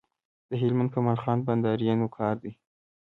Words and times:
د 0.49 0.51
هلمند 0.61 0.89
کمال 0.93 1.17
خان 1.23 1.39
بند 1.45 1.61
د 1.63 1.65
آرینو 1.73 2.07
کار 2.17 2.35
دی 2.43 2.51